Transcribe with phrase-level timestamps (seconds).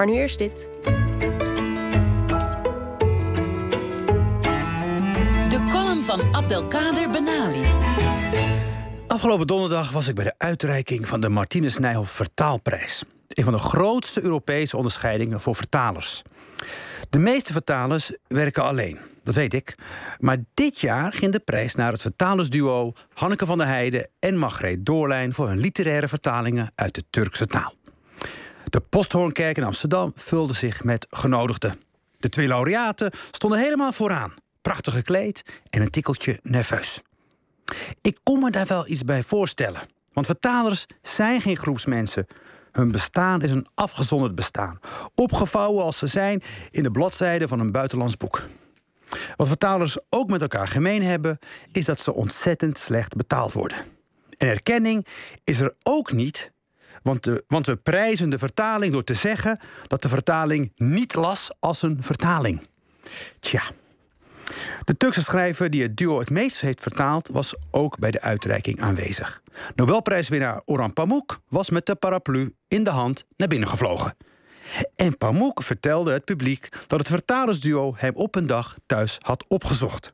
[0.00, 0.68] Maar nu eerst dit.
[5.48, 7.68] De column van Abdelkader Benali.
[9.06, 13.02] Afgelopen donderdag was ik bij de uitreiking van de Martinus Nijhoff Vertaalprijs.
[13.28, 16.22] Een van de grootste Europese onderscheidingen voor vertalers.
[17.10, 19.74] De meeste vertalers werken alleen, dat weet ik.
[20.18, 24.86] Maar dit jaar ging de prijs naar het vertalersduo Hanneke van der Heijden en Margreet
[24.86, 27.74] Doorlijn voor hun literaire vertalingen uit de Turkse taal.
[28.70, 31.80] De Posthoornkerk in Amsterdam vulde zich met genodigden.
[32.18, 37.00] De twee laureaten stonden helemaal vooraan, prachtig gekleed en een tikkeltje nerveus.
[38.00, 39.80] Ik kon me daar wel iets bij voorstellen.
[40.12, 42.26] Want vertalers zijn geen groepsmensen.
[42.72, 44.78] Hun bestaan is een afgezonderd bestaan.
[45.14, 48.42] Opgevouwen als ze zijn in de bladzijden van een buitenlands boek.
[49.36, 51.38] Wat vertalers ook met elkaar gemeen hebben,
[51.72, 53.78] is dat ze ontzettend slecht betaald worden.
[54.38, 55.06] En erkenning
[55.44, 56.52] is er ook niet,
[57.02, 61.50] want, de, want we prijzen de vertaling door te zeggen dat de vertaling niet las
[61.58, 62.60] als een vertaling.
[63.40, 63.62] Tja.
[64.84, 68.80] De Turkse schrijver die het duo het meest heeft vertaald, was ook bij de uitreiking
[68.80, 69.42] aanwezig.
[69.74, 74.16] Nobelprijswinnaar Orhan Pamuk was met de paraplu in de hand naar binnen gevlogen.
[74.96, 80.12] En Pamuk vertelde het publiek dat het vertalersduo hem op een dag thuis had opgezocht.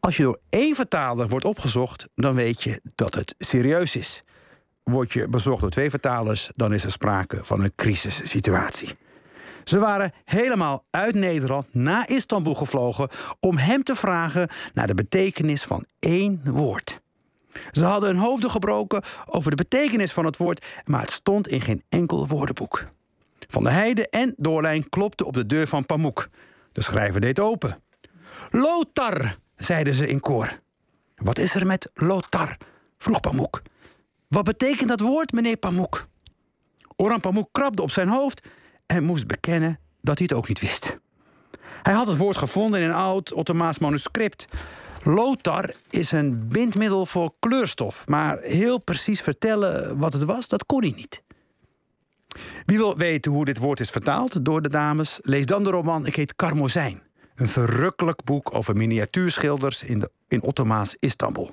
[0.00, 4.22] Als je door één vertaler wordt opgezocht, dan weet je dat het serieus is.
[4.84, 8.96] Word je bezocht door twee vertalers, dan is er sprake van een crisissituatie.
[9.64, 13.08] Ze waren helemaal uit Nederland naar Istanbul gevlogen
[13.40, 17.00] om hem te vragen naar de betekenis van één woord.
[17.72, 21.60] Ze hadden hun hoofden gebroken over de betekenis van het woord, maar het stond in
[21.60, 22.88] geen enkel woordenboek.
[23.48, 26.28] Van der Heide en Doorlijn klopten op de deur van Pamuk.
[26.72, 27.82] De schrijver deed open.
[28.50, 30.60] Lothar, zeiden ze in koor.
[31.16, 32.56] Wat is er met Lothar?
[32.98, 33.62] vroeg Pamuk.
[34.34, 36.06] Wat betekent dat woord, meneer Pamuk?
[36.96, 38.48] Oran Pamuk krabde op zijn hoofd
[38.86, 40.98] en moest bekennen dat hij het ook niet wist.
[41.82, 44.46] Hij had het woord gevonden in een oud Ottomaans manuscript.
[45.02, 50.80] Lothar is een bindmiddel voor kleurstof, maar heel precies vertellen wat het was, dat kon
[50.80, 51.22] hij niet.
[52.64, 56.06] Wie wil weten hoe dit woord is vertaald door de dames, lees dan de roman
[56.06, 57.02] Ik heet Karmozijn.
[57.34, 61.50] Een verrukkelijk boek over miniatuurschilders in, de, in Ottomaans Istanbul.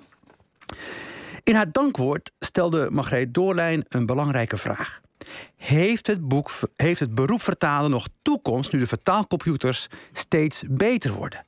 [1.43, 5.01] In haar dankwoord stelde Margreet Doorlijn een belangrijke vraag.
[5.55, 11.45] Heeft het, boek, heeft het beroep vertalen nog toekomst nu de vertaalcomputers steeds beter worden?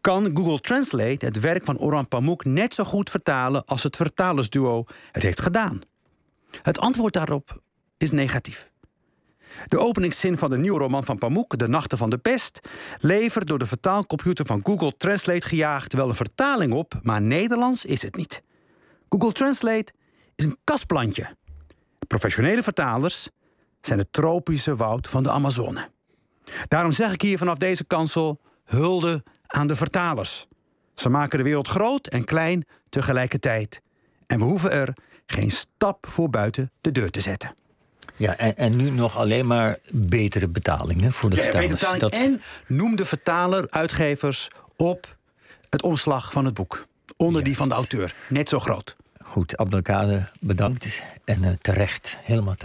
[0.00, 4.84] Kan Google Translate het werk van Orhan Pamuk net zo goed vertalen als het vertalersduo
[5.12, 5.80] het heeft gedaan?
[6.62, 7.60] Het antwoord daarop
[7.98, 8.70] is negatief.
[9.66, 12.68] De openingszin van de nieuwe roman van Pamuk, De Nachten van de Pest,
[13.00, 18.02] levert door de vertaalcomputer van Google Translate gejaagd wel een vertaling op, maar Nederlands is
[18.02, 18.42] het niet.
[19.08, 19.92] Google Translate
[20.36, 21.36] is een kastplantje.
[22.06, 23.28] Professionele vertalers
[23.80, 25.88] zijn het tropische woud van de Amazone.
[26.68, 30.46] Daarom zeg ik hier vanaf deze kansel hulde aan de vertalers.
[30.94, 33.80] Ze maken de wereld groot en klein tegelijkertijd.
[34.26, 37.54] En we hoeven er geen stap voor buiten de deur te zetten.
[38.16, 41.70] Ja, en, en nu nog alleen maar betere betalingen voor de Ja, vertalers.
[41.70, 42.00] betaling.
[42.00, 45.16] Dat- En noem de vertaler, uitgevers op
[45.70, 46.86] het omslag van het boek.
[47.16, 48.14] Onder die van de auteur.
[48.28, 48.96] Net zo groot.
[49.32, 51.02] Goed, Abdelkader, bedankt.
[51.24, 52.56] En eh, terecht, helemaal.